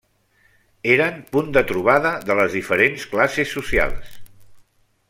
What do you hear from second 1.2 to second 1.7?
punt de